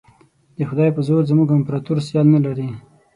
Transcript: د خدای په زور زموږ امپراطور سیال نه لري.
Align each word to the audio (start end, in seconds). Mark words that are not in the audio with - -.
د 0.57 0.59
خدای 0.69 0.89
په 0.95 1.01
زور 1.07 1.21
زموږ 1.31 1.47
امپراطور 1.57 1.97
سیال 2.07 2.27
نه 2.35 2.39
لري. 2.45 2.69